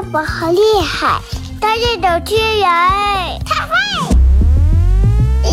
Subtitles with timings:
[0.00, 1.20] 爸爸好厉害，
[1.60, 2.66] 他是主持人，
[3.44, 3.74] 他会。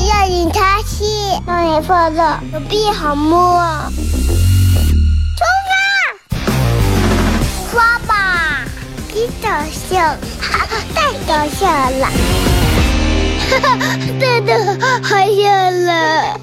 [0.07, 2.21] 要你擦戏，让你发热，
[2.53, 3.61] 手臂好摸。
[5.35, 6.39] 出发，
[7.73, 8.63] 刷吧，
[9.13, 10.15] 你搞笑，
[10.95, 12.07] 太搞笑了，
[13.49, 14.49] 哈哈，真的
[15.03, 16.36] 好笑了。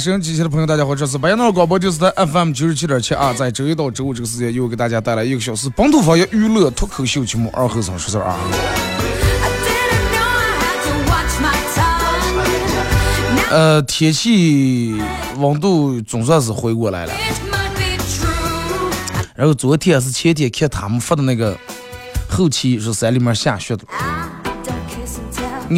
[0.00, 8.38] 收音机前的朋友，大家好，这是白羊岛广播电视台 FM 九十七点七啊，在周一到周五这个时间，又给大家带来一个小时本土方言娱乐脱口秀节目《二后生说事儿》啊。
[13.50, 14.98] 呃，天气
[15.36, 17.12] 温度总算是回过来了。
[19.34, 21.54] 然后昨天是前天看他们发的那个
[22.26, 23.84] 后期是山里面下雪的.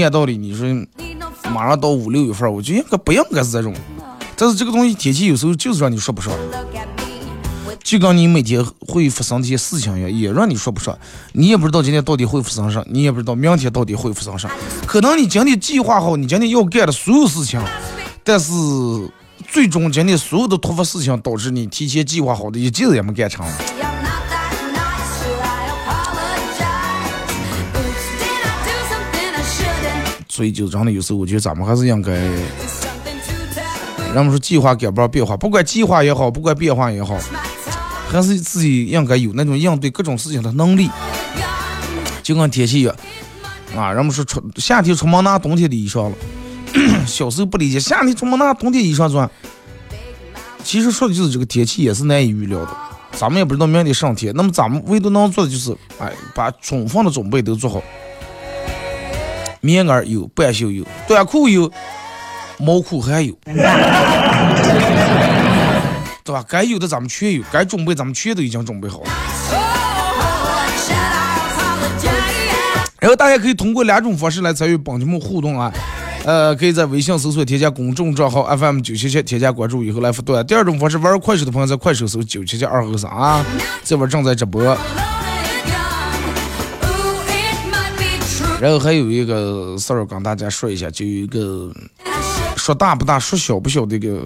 [0.00, 0.69] 按道理你说
[1.53, 3.75] 马上到五六月份儿，我觉得应该不应该是这种。
[4.43, 6.33] 但是这个东西天气有时候就是让你说不上
[7.85, 10.99] 就跟你每天会发生这些事情一样，也让你说不上。
[11.31, 14.51] 你也不知道今天到底会发生啥，你也不知道明天到底会发生啥。
[14.84, 17.62] 可能你今天计划好你今天要干的所有事情，
[18.25, 18.51] 但是
[19.47, 23.47] 最终今天所有的突发事情导致你提前计划好的一件事也没干成。
[30.28, 32.11] 所以就真的有时候我觉得咱们还是应该，
[34.15, 37.19] 人们说计划赶不上变化，不管计划也好，不管变化也好，
[38.11, 40.91] 还是自己应该有那种应对各种事情的能力。
[42.22, 42.95] 就跟天气一样，
[43.77, 46.15] 啊，人们说出夏天出门拿冬天的衣裳了。
[47.06, 49.28] 小时候不理解，夏天出门拿冬天衣裳穿。
[50.62, 52.77] 其实说的就是这个天气也是难以预料的，
[53.12, 54.33] 咱们也不知道明天上天。
[54.37, 57.83] 那么咱们唯独能做的就是，哎，把充分的准备都做好。
[59.61, 61.71] 棉袄有，半袖有，短裤有，
[62.62, 63.34] 毛裤还有，
[66.25, 66.45] 对吧？
[66.49, 69.11] 该有的咱们全有，该准备咱们全都已经准备好了。
[73.01, 75.72] 然后大家可以通过两种方式来参与本节目互动啊，
[76.25, 80.47] 呃，可以在微信搜索添加公众账号 FM 九七七，添加关注以后来互动。
[80.47, 83.45] 第二种方式，玩快手的朋友在快手搜九七七二和三啊，
[83.83, 84.62] 这边正在直播。
[88.61, 91.69] 然后还有一个事儿跟大家说一下，就有一个
[92.62, 94.23] 说大不大，说小不小的一个，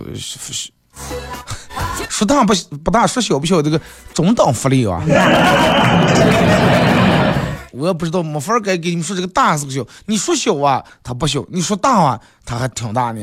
[2.10, 2.52] 说大不
[2.84, 3.80] 不大，说小不小的一个
[4.12, 5.00] 中等福利啊。
[7.72, 9.82] 我也不知道，没法儿该给你们说这个大是个小。
[10.04, 13.20] 你说小啊，它不小；你说大啊，它还挺大呢。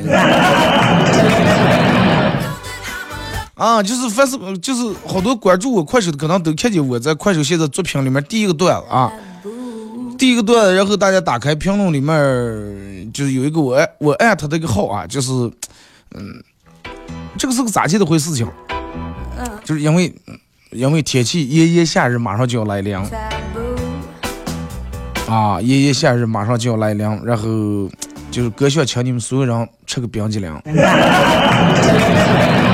[3.53, 9.11] 啊，就是凡是就是好多关注我快手的，可能都看见我在快手现在作品里面第一个段子啊。
[10.23, 15.29] 第一个段子，然后大家打开评论里面，就是有一个我爱我艾特的一个号啊，就是，
[16.15, 16.41] 嗯，
[17.37, 18.47] 这个是个咋接的回事情？
[19.65, 20.15] 就是因为
[20.71, 22.95] 因为天气炎炎夏日马上就要来临
[25.27, 27.43] 啊，炎炎夏日马上就要来临，然后
[28.31, 30.61] 就是哥想请你们所有人吃个冰激凌啊。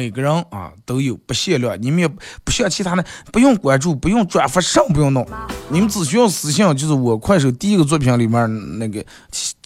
[0.00, 2.08] 每个人啊都有不限量，你们也
[2.42, 5.28] 不像其他的，不用关注，不用转发，啥不用弄，
[5.68, 9.04] 你们只需要私信，就是我快手第一个作品里面那个，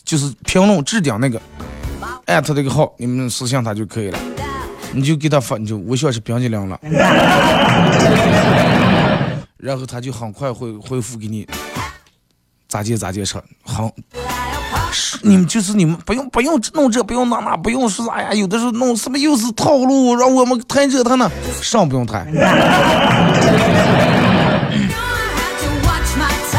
[0.04, 1.40] 就是评论置顶那个，
[2.26, 4.18] 艾特这个号，你们私信他就可以了，
[4.92, 6.76] 你就给他发，你就我想吃冰激凌了，
[9.56, 11.46] 然后他就很快会回复给你，
[12.66, 13.88] 咋接咋接吃，很。
[14.94, 21.28] 是你们就是你们不用不用弄这不用弄那不用说哎呀有的时候弄什么又是套路让我们谈这谈那
[21.60, 22.26] 上不用谈。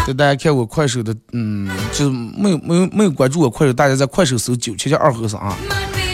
[0.06, 5.58] 对大家看我快手的，嗯，就是没有没有没有关注我快手，大家在快手搜九七七二和尚啊，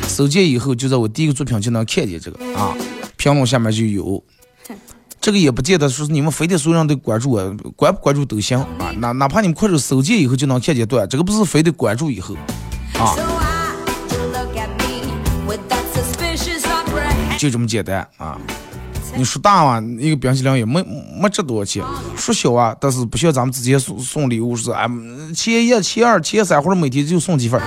[0.08, 2.74] 搜见以后就在我第一个作品就能看见这个啊，
[3.18, 4.24] 评论下面就有。
[5.22, 8.92] 这个也不见得说是你们非得所有人都关注我，关不关注都行啊。
[8.98, 12.36] 哪哪怕你们快手搜见以后就能看见段，这个不是非得关注以后。
[12.98, 13.16] 啊.
[17.38, 18.36] 就这么简单啊。
[19.16, 20.84] 你说大嘛，一个冰淇淋也没
[21.22, 21.84] 没值多少钱；
[22.16, 24.88] 说小啊，但是不需要咱们直接送送礼物，是哎，
[25.36, 27.66] 前一、前二、前三，或者每天就送几份儿，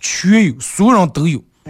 [0.00, 1.40] 全有，所有人都有。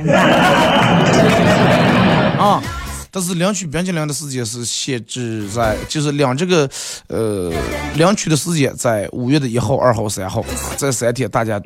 [2.39, 2.63] 啊，
[3.11, 6.69] 但是领取冰淇淋的时间是限制在，就是领这个
[7.09, 7.53] 呃
[7.95, 10.45] 领取的时间在五月的一号、二号、三号，
[10.77, 11.61] 这三天大家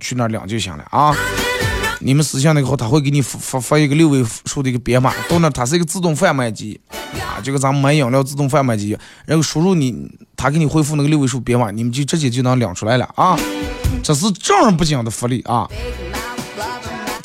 [0.00, 1.16] 去那儿领就行了啊。
[2.00, 6.80] 你们私信那个后，他会给你发发一个六位数的一个编码，到那它是一个自动贩卖机
[7.14, 8.96] 啊，就跟咱们买饮料自动贩卖机，
[9.26, 13.36] 然后输入你，他给你回复那个六位数编码，你们就直接就能领出来了啊。
[14.00, 15.68] 这是正儿八经的福利啊。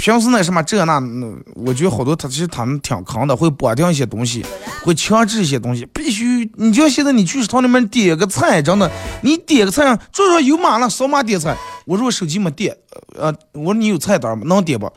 [0.03, 4.45] 平时那什么这那，那我觉得好多他其实他们挺坑的，会绑定一些东西，
[4.83, 8.91] 会强制一些东西，必须你就像现在你去食堂里面点个菜，真的，
[9.21, 11.55] 你点个菜桌上有码了，扫码点菜。
[11.85, 12.75] 我说我手机没点，
[13.17, 14.43] 呃，我说你有菜单吗？
[14.45, 14.91] 能点不？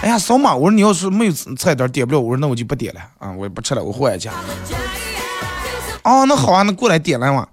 [0.00, 0.54] 哎呀，扫码。
[0.54, 4.32] 我说你要是没有菜单点不了，我说那我就不点了啊，我也不吃了，我换一家。
[6.04, 7.46] 哦，那好啊，那过来点来嘛。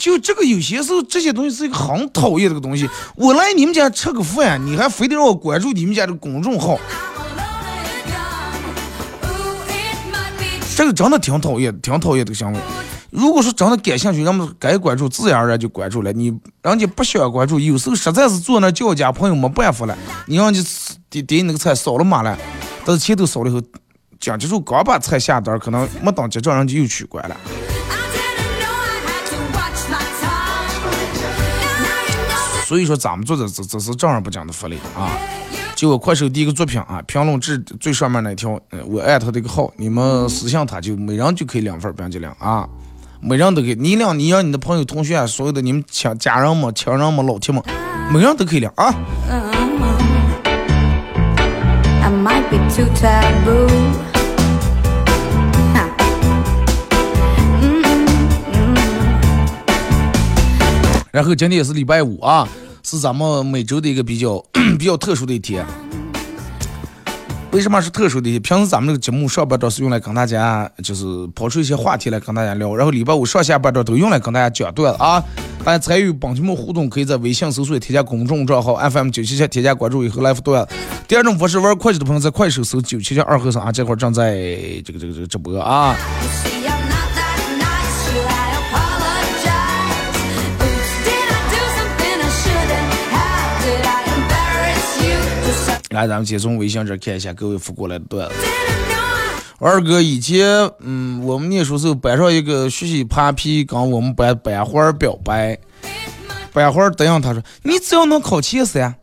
[0.00, 2.88] 就这个有些时候这些东西是一个很讨厌的个东西。
[3.14, 6.80] 我来你们家吃个饭，你还非得让我关注你们家的公众号，
[10.74, 12.58] 这个真的挺讨厌，挺讨厌这个行为。
[13.10, 16.10] 如果说真的感兴趣，人们该关注，自然而然就关注了。
[16.14, 16.32] 你
[16.62, 20.64] 人家不想关注，有时候实在是坐那叫家朋友没办法了，你让你
[21.10, 22.38] 点点那个菜扫了码了，
[22.86, 23.60] 但是钱都扫了以后，
[24.18, 27.36] 讲结束刚把菜下单，可能没等结账，人家又取关了。
[32.70, 35.10] 所以说咱们做的这这是正儿八经的福利啊！
[35.74, 42.68] 就我快手第一个作品啊，评论至最上面那条，呃我艾特这个号，你们私信他就每人就可以两份冰激凌啊，
[43.20, 47.60] 每人都可以，你领你让你的朋友、同学啊，所有的你们亲家人们、亲人们、老铁们，
[48.12, 48.94] 每人都可以领啊。
[52.04, 53.66] I might be too taboo.
[55.74, 55.90] Huh.
[57.60, 58.76] Mm-mm-mm.
[61.10, 62.46] 然后今天也是礼拜五啊，
[62.90, 64.44] 是咱们每周的一个比较
[64.76, 65.64] 比较特殊的一天。
[67.52, 68.36] 为什么是特殊的？
[68.40, 75.22] 平时咱们这个节目上半段是用来跟大家就是抛出一些话题来跟大家聊，然后礼拜五上下半段都用来跟大家讲段子啊。
[75.64, 80.74] 大家参与本节目互动，可以在微信搜索添加公众账号 FM 九七七，添加关注以后来复段子。
[81.06, 84.34] 第二种方式，玩快手的朋友在快手搜九七七二和尚啊，这会儿正在
[84.84, 85.94] 这个这个这个直播啊。
[95.90, 98.34] 来，咱们先从微信这儿看一下各位发过来的段子。
[99.58, 100.46] 二哥以前，
[100.78, 105.58] 嗯，我们念书时候班上一个学习扒皮跟我们班班花表白，
[106.52, 108.94] 班花儿答应他说：“你只要能考前三，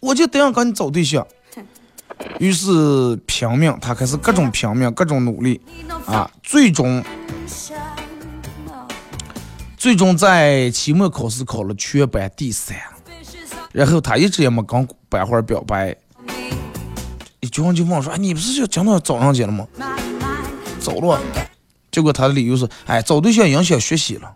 [0.00, 1.26] 我就答应跟你找对象。
[2.38, 5.58] ”于是拼命，他开始各种拼命，各种努力
[6.04, 7.02] 啊，最终
[9.78, 12.76] 最终在期末考试考了全班第三
[13.74, 15.92] 然后他一直也没跟班花表白。
[17.40, 19.66] 一局上就问说：“哎，你不是就今天找上去了吗？
[20.78, 21.20] 走了。”
[21.90, 24.32] 结果他的理由是：“哎，找对象影响学习了。”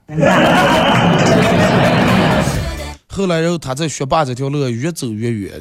[3.07, 5.53] 后来，然后他在学霸这条路越走越远。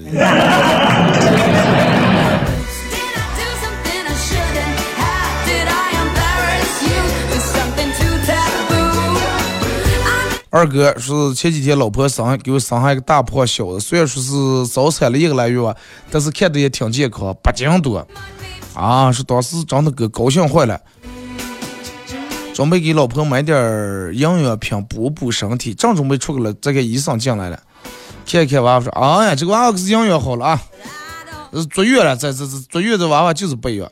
[10.57, 15.76] 二哥是前几天老婆生给我生下一个大胖小子，虽然说是早产了一个来月吧，
[16.09, 18.07] 但是看着也挺健康，八斤多。
[18.73, 20.81] 啊，是当时真的给高兴坏了，
[22.56, 23.56] 准备给老婆买点
[24.16, 27.59] 营养品补补身体，正准备出去了，这个医生进来了，
[28.26, 30.59] 看看娃娃说：“哎呀，这个娃娃可是营养好了啊，
[31.52, 33.87] 呃坐月了，这这这坐月这娃娃就是不一样。”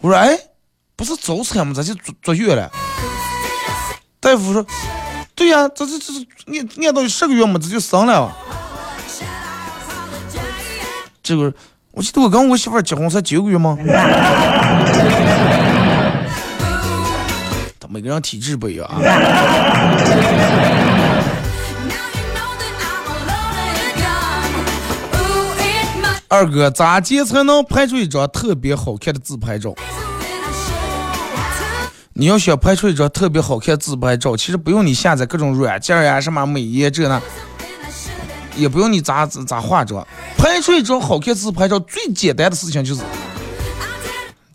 [0.00, 0.38] 我说：“哎，
[0.96, 1.74] 不是早产吗？
[1.74, 2.72] 咋就坐坐月了？”
[4.26, 4.66] 大夫说
[5.36, 8.36] ：“对呀、这这这这按按到十个月嘛，这就生了。
[11.22, 11.54] 这个
[11.92, 13.78] 我记得我跟我媳妇结婚才九个月吗？
[17.78, 18.98] 他每个人体质不一样啊。
[26.26, 29.72] 二哥，咋接才能拍出一张特别好看的自拍照？
[32.18, 37.20] 你要想拍出一张特别好看自拍照，其实不用你下载各种软件呀，什么美颜这那，
[38.56, 40.02] 也不用你咋咋咋化妆，
[40.38, 43.02] 拍出一张好看自拍照最简单的事情就是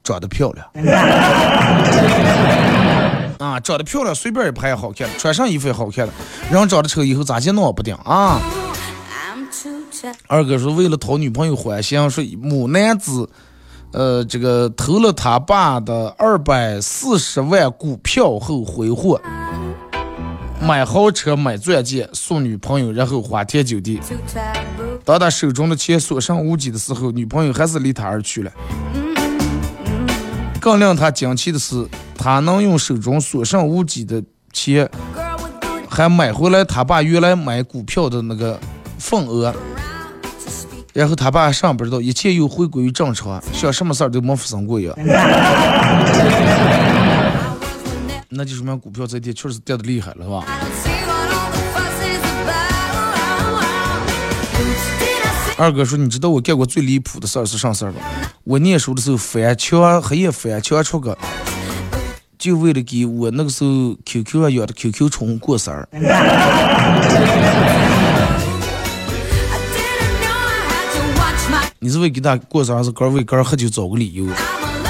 [0.04, 0.68] 长得漂亮。
[3.38, 6.14] 啊，长得漂亮，随便一拍也好看，穿上衣服也好看的，
[6.50, 8.42] 人长得丑以后咋接弄也不定啊。
[10.26, 13.30] 二哥说为了讨女朋友欢心，说某男子，
[13.94, 19.20] 呃，这个投了他爸的二百四十万股票后挥霍，
[20.62, 24.00] 买豪车买钻戒送女朋友，然后花天酒地。
[25.04, 28.52] 当他手中的钱所剩无几的时候，女朋友还是离他而去了。
[30.62, 34.90] 更令他惊奇的是，他能用手中所剩无几的钱，
[35.90, 38.58] 还买回来他爸原来买股票的那个
[38.98, 39.54] 份额。
[40.94, 44.94] 然后他爸上不知道，一切又回归于正常，像什么事儿都没发生过一样。
[48.34, 50.44] 那就说明股票这天确实跌的厉害了，是吧？
[55.58, 58.02] 二哥说：“你知道我干过最离谱的事儿是啥事儿吧？
[58.44, 61.16] 我念书的时候翻墙，黑夜翻墙出个，
[62.40, 65.88] 就为了给我那个时候 QQ 上养的 QQ 宠物过生日。
[71.84, 74.28] 你是为给他过生日，还是哥为哥喝酒找个理由？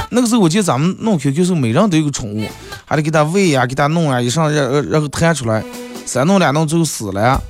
[0.09, 2.45] 那个时候我记得咱们弄 QQ 时候，每人都有个宠物，
[2.83, 5.63] 还得给他喂呀，给他弄啊，一上然然后弹出来，
[6.05, 7.41] 三弄两弄最后死了。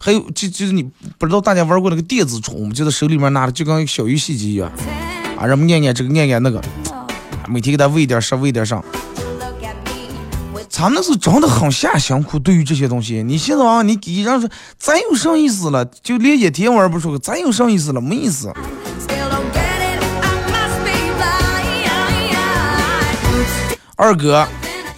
[0.00, 0.82] 还有就就是你
[1.16, 4.68] 不知道大家玩过那个电子宠物，就在手里面拿的就跟小游戏机一样，
[5.38, 6.60] 啊，人们念念这个念念那个，
[7.46, 8.84] 每天给他喂点食喂点上。
[10.82, 15.84] 咱那是真的很下辛苦，对于这些东西，你现在啊，你给人说咱有啥意思了？
[15.84, 18.00] 就连一天玩不出，咱有啥意思了？
[18.00, 18.52] 没意思。
[23.94, 24.44] 二哥，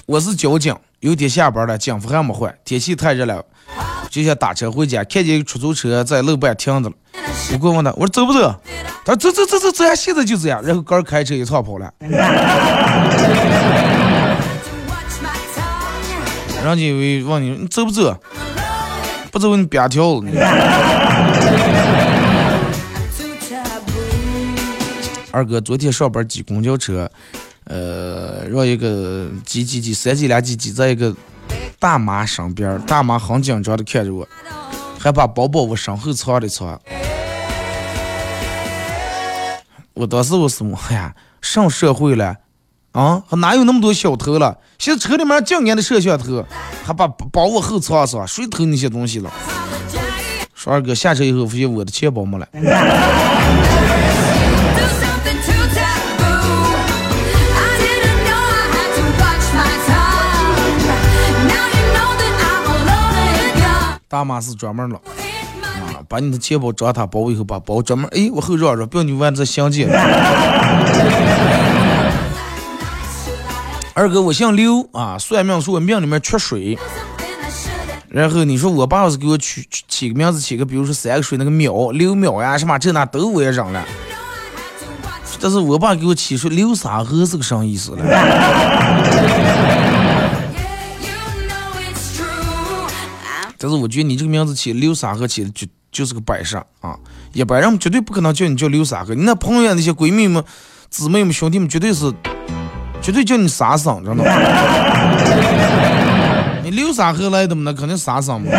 [0.06, 3.44] 我是交警，有天下班了，警服还没换，天气太热了，
[4.08, 6.94] 就想打车回家，看见出租车在路边停着了，
[7.52, 8.58] 我过问他，我说走不走？
[9.04, 11.92] 他说走走走走走，现在就这样，然后刚开车一趟跑了。
[16.64, 18.18] 人家以为问你你走不走？
[19.30, 20.34] 不走你别跳了你。
[25.30, 27.10] 二哥昨天上班挤公交车，
[27.64, 31.14] 呃，让一个挤挤挤三挤两挤挤在一个
[31.78, 34.26] 大妈身边，大妈很紧张的看着我，
[34.98, 36.80] 还把包包往身后藏了藏。
[39.92, 42.36] 我当时我是么哎呀，上社会了。
[42.94, 44.56] 啊，还哪有那么多小偷了？
[44.78, 46.46] 现在车里面净年的摄像头，
[46.86, 48.24] 还把包往后藏是吧？
[48.24, 49.28] 谁偷那些东西了？
[50.54, 52.46] 说二哥下车以后发现我的钱包没了。
[64.06, 65.00] 大妈是专门了，
[65.64, 69.84] 啊，把你的钱包装他包以后，把包专门哎，我后绕绕，不要你玩这相机。
[73.96, 76.76] 二哥，我姓刘啊，算命说我命里面缺水，
[78.08, 83.84] 然后你说我爸要是给我取起个名字，起个比如说三个水那个淼刘淼呀什么这那都我也忍了，
[85.40, 88.04] 但是我爸给我起说刘三河是个啥意思了？
[93.56, 96.98] 但是我觉得你这个名字起刘三河起的就就是个摆设啊，
[97.32, 100.44] 一般人绝对不可能叫你叫刘三河，你那朋友那些闺蜜们、
[100.90, 102.12] 姊妹们、兄弟们绝对是。
[103.04, 104.24] 绝对叫你傻生， 真的。
[106.62, 107.60] 你刘三河来的嘛？
[107.66, 108.50] 那肯定傻生嘛。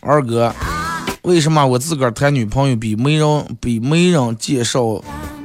[0.00, 0.54] 二哥，
[1.22, 5.02] 为什么我自个儿谈女朋友比媒人比媒人介绍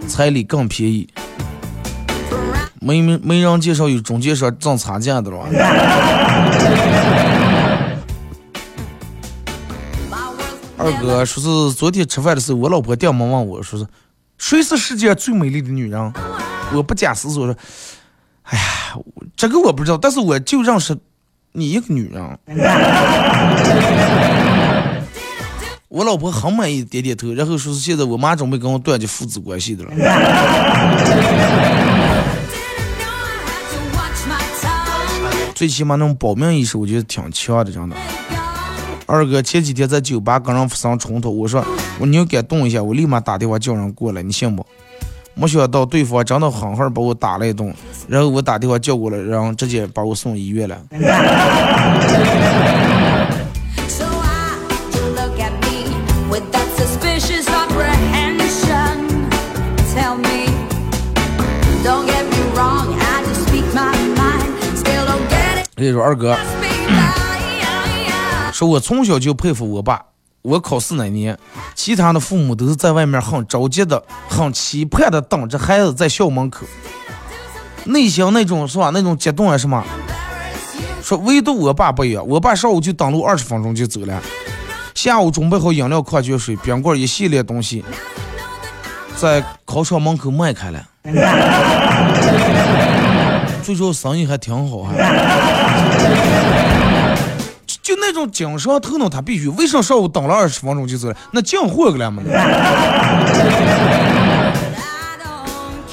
[0.08, 1.10] 彩礼更便宜？
[2.80, 5.40] 媒媒人介绍有中介商挣差价的了。
[10.86, 13.88] 二哥说是昨天吃饭的时候，我老婆掉毛问我说是
[14.38, 16.14] 谁是世界上最美丽的女人？
[16.74, 17.56] 我不假思索说，
[18.44, 18.64] 哎呀，
[19.36, 20.96] 这个我不知道，但是我就认识
[21.54, 22.38] 你一个女人。
[25.90, 29.92] 我老婆很满意，点点头，然后说是现在我妈准备跟我断绝父子关系的了。
[35.56, 37.96] 最起码那种保命意识，我觉得挺强的，真的。
[39.08, 41.64] 二哥前几天在酒吧跟人发生冲突，我说
[42.00, 44.66] 我你要敢动一下，我立马打电话叫人过来，你信不？
[45.36, 47.74] 没想到对方真的狠狠把我打了一顿，
[48.08, 50.78] 然后我打电话叫过来，然后直接把我送医院了。
[65.78, 66.36] 这说二哥。
[68.56, 70.02] 说我从小就佩服我爸。
[70.42, 71.38] 我考试那年，
[71.74, 76.66] 其他的父母都是在外面很着急的、很期盼的等着孩子在校门口，
[77.84, 78.92] 内心那种是吧？
[78.94, 79.84] 那种激动啊什么？
[81.04, 84.22] 说唯独我爸不一样，我爸上午就登录二十分钟就走了，
[84.94, 87.84] 下午准备好饮料、矿泉水、冰棍一系列东西，
[89.18, 90.82] 在考场门口卖开了。
[93.62, 94.96] 最主要生意还挺好，还
[97.86, 101.16] 就那种精神头脑，他必须为啥上午等了二十分钟就走了？
[101.30, 102.20] 那进货个了么？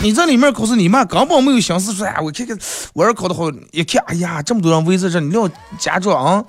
[0.01, 2.59] 你在里面可是你妈根本没有心思说，哎，我看看
[2.95, 5.47] 我儿考得好，一看，哎呀，这么多人围在这，你要
[5.79, 6.43] 家长啊，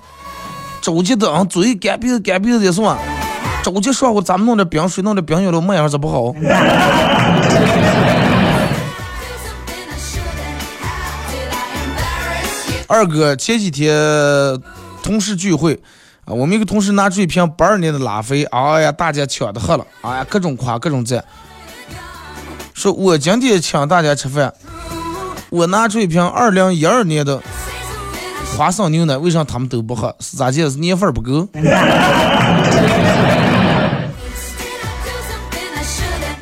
[0.80, 2.96] 着急的啊，嘴干鼻子干鼻子的算，
[3.62, 6.34] 着急上午咱们弄点冰水，弄点冰饮料卖上这不好？
[12.86, 13.94] 二哥前几天
[15.04, 15.78] 同事聚会
[16.24, 21.22] 啊，我们一个同事拿出一瓶八二年的拉菲，哎呀，大家抢着喝了，哎呀，各种夸各种赞。
[22.72, 24.50] 说我今天请大家吃饭，
[25.50, 27.38] 我拿出一瓶二零一二年的
[28.56, 30.16] 花生牛奶，为啥他们都不喝？
[30.20, 30.70] 是咋介？
[30.70, 31.46] 是年份不够？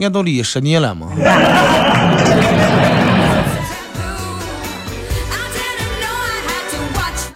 [0.00, 1.08] 按道理十年了嘛。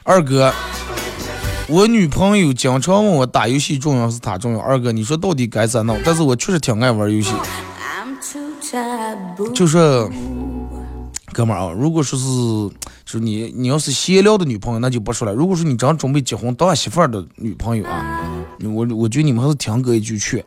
[0.04, 0.54] 二哥，
[1.68, 4.60] 我女朋友经常问我打游戏重要是她重要。
[4.60, 5.98] 二哥，你说到底该咋弄？
[6.04, 7.32] 但是我确实挺爱玩游戏。
[9.54, 10.08] 就是，
[11.32, 12.24] 哥们儿啊，如果说是，
[13.04, 15.34] 就是你，你要是闲聊的女朋友，那就不说了。
[15.34, 18.30] 如果说你正准备结婚当媳妇儿的女朋友啊，
[18.62, 20.44] 我我觉得你们还是听哥一句劝，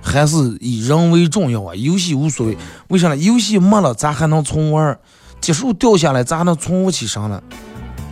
[0.00, 1.74] 还是以人为重要啊。
[1.74, 2.56] 游戏无所谓，
[2.88, 3.16] 为啥呢？
[3.16, 4.98] 游戏没了，咱还能重玩儿；
[5.40, 7.42] 结束掉下来，咱还能重不起上了，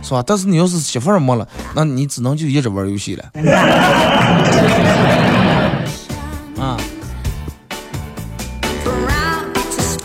[0.01, 0.23] 是吧？
[0.25, 3.25] 但是你要是媳妇儿没了，那你只能就一直玩游戏了。
[6.59, 6.77] 啊。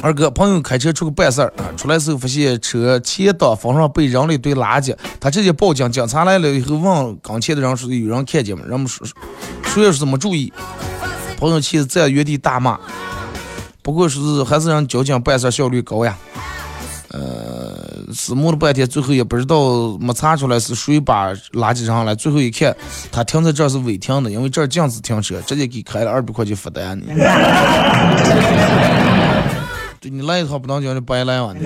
[0.04, 9.06] 二哥，朋友开车出去办事儿啊，出来时候发现车前挡风上被扔了一堆垃圾，他直接报警，警察来了以后问跟前的人说有人看见吗，人们说
[9.62, 10.52] 说也是没注意，
[11.38, 12.80] 朋友气得在原地大骂。
[13.80, 16.18] 不过说是还是让交警办事效率高呀，
[17.10, 17.51] 呃，
[18.14, 22.76] 是摸了半天，最后也不知道没查出来是谁把垃圾扔上来，最后一看
[23.10, 27.06] 他停在这儿是违停的，因为这儿禁止停车，直接给开了二百块钱罚单呢。
[30.00, 31.56] 对你来一趟不当讲就白来完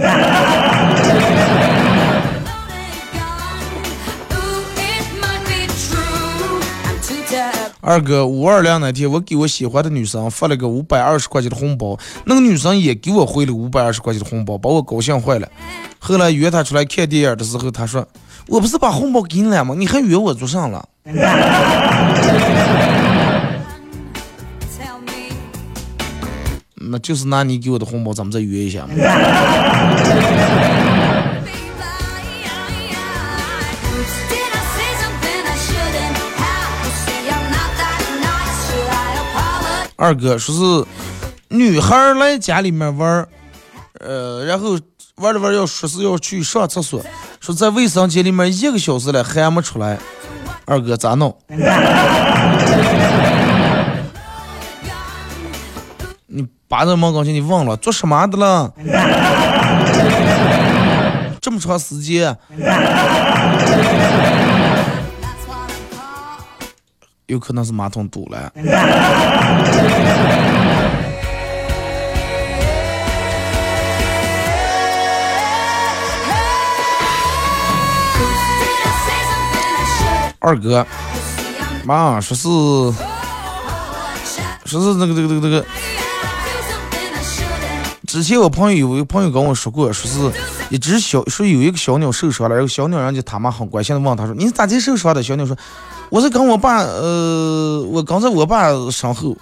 [7.87, 15.49] 二哥，五二零那天，我给我喜欢的女生发了个五百二十块钱的红包，那个女生也给我回了五百二十块钱的红包，把我高兴坏了。
[16.01, 18.05] 后来约她出来看电影的时候，她说
[18.51, 19.73] ：“我不是把红包给你了吗？
[19.79, 20.85] 你还约我做啥了？”
[26.89, 28.89] 那就是拿你给我的红包，咱们再约一下嘛。
[39.97, 40.87] 二哥说是
[41.49, 43.27] 女孩来家里面玩，
[44.01, 44.79] 呃，然后
[45.17, 47.03] 玩着玩要说是要去上厕所，
[47.41, 49.99] 说在卫生间里面一个小时了还没出来。
[50.67, 51.35] 二哥咋弄？
[56.27, 58.73] 你扒着门刚才你忘了做什么的了？
[61.41, 62.37] 这么长时间，
[67.27, 68.53] 有可能是马桶堵了。
[80.39, 80.87] 二哥，
[81.85, 82.49] 妈说是
[84.65, 85.67] 说是那个那个那个那个。
[88.07, 95.57] 之前我朋友有一个朋友跟我说过，说是一只小说有一个小鸟受伤了，然后小鸟人家他妈很关心的问他说：“你咋才受伤的？”小鸟说
[96.09, 99.37] ：“我是跟我爸，呃，我刚在我爸身后，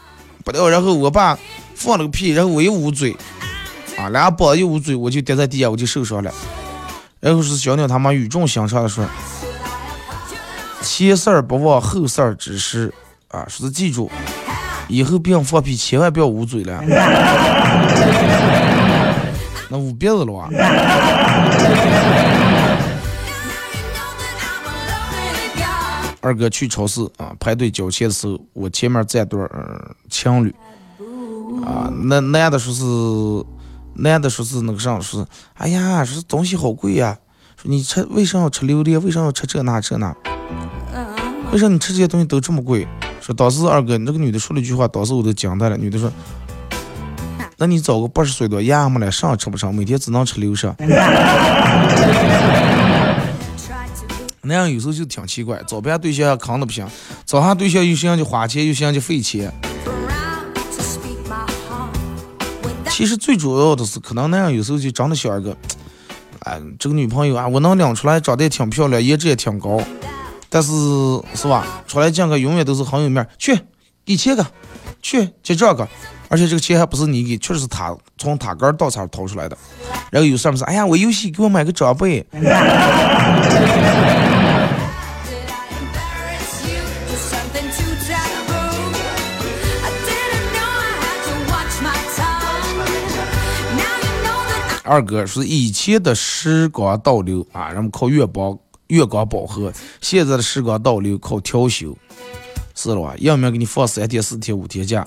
[0.45, 1.39] 不料然后我爸
[1.75, 3.17] 放了个屁，然后我一捂嘴，
[3.99, 6.33] 啊，俩包一捂嘴，我就跌在地下，我就受伤了。
[7.21, 9.05] 然后是小鸟他妈语重心长的说：
[10.83, 12.93] 前事儿不忘后事儿之师，
[13.29, 14.11] 啊，说是记住。”
[14.87, 16.79] 以后别放屁，千万不要捂嘴了。
[19.71, 20.47] 那捂鼻子了哇！
[26.25, 30.55] 二哥去超市啊，排队交钱的时候，我前面站对儿情侣
[31.63, 32.83] 啊，那男的说是
[34.03, 37.19] 男的说是那个啥，说是哎呀，说东西好贵呀，
[37.63, 38.99] 说你吃为啥要吃榴莲？
[39.05, 40.17] 为啥要吃这那这那？
[41.53, 42.89] 为啥你吃这些东西都这么贵？
[43.21, 45.77] 说当时二哥，那个女的说了一句话，当时我都惊呆了。
[45.77, 46.11] 女的说
[47.59, 50.73] ：“那你找个八十岁的牙没了，啥吃不上，每天只能吃流食。”
[54.45, 56.87] 那样有时候就挺奇怪，早盘对象扛的不行，
[57.25, 59.53] 早上对象又想就花钱，又想就费钱。
[62.91, 65.57] 其实最主要的是，可能那样有时候就长得像一个，
[66.41, 69.81] 哎，这个女朋友啊，我能领出来，长得也挺漂亮，颜值也挺高，
[70.49, 70.71] 但是
[71.35, 73.59] 是吧，出来见个永远都是很有面儿，去
[74.05, 74.47] 给钱个，
[75.03, 75.89] 去结这个，
[76.29, 79.59] 而且这个钱还不是你给，确实是他从他个儿稻草掏出来的。
[80.13, 82.25] 然后有事儿不是，哎呀，我游戏给我买个装备，
[94.87, 98.57] 二哥是以前的时光倒流啊，人们靠月光
[98.89, 101.97] 月光宝盒，现在的时光倒流靠调休，
[102.75, 103.15] 是了吧？
[103.19, 105.01] 要么给你放三天、四天、五天假，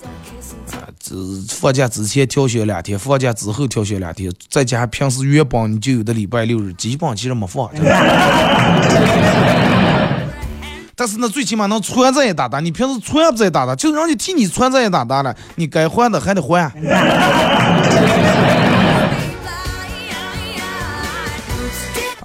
[0.72, 1.14] 啊，只
[1.48, 7.70] 放假之前调休两天，放假之后调休两天，再加上平时月帮你就有的礼拜六日，基本其实没放。
[10.96, 16.72] 但是呢，最起码能存在一打打，你平时存不在打打，就人家替你存在一打打了，你该还的还得还。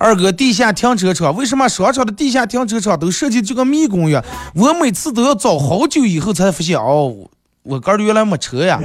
[0.03, 4.21] 二哥，地下停车场为什么商场的地下停车场都设计就跟迷宫一样？
[4.53, 7.15] 我每次都要找好久以后才发现，哦，
[7.63, 8.77] 我哥儿原来没车呀。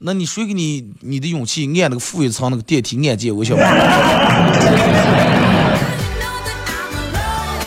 [0.00, 3.32] 那你谁给你你的勇气按那个负一层那个电梯按键？
[3.32, 3.62] 我晓得。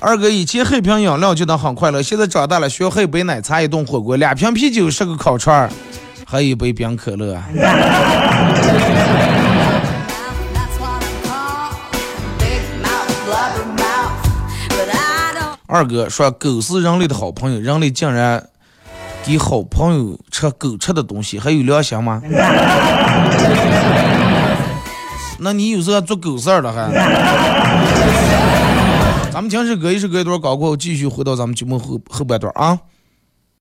[0.02, 5.70] 二哥以前喝一瓶饮料就能很快乐，现在长大了需要喝一杯奶茶、一顿火锅、两瓶啤酒、十个烤串儿，
[6.26, 7.42] 还有一杯冰可乐。
[15.76, 18.42] 二哥说狗是人类的好朋友，人类竟然
[19.26, 22.22] 给好朋友吃狗吃的东西，还有良心吗？
[25.38, 26.90] 那你有时候做狗事儿了还？
[29.34, 32.80] 咱们听首歌，一首歌一段广告，继续回到咱们节目后后半段啊。